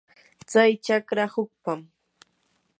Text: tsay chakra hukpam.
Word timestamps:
tsay 0.47 0.71
chakra 0.85 1.25
hukpam. 1.33 1.81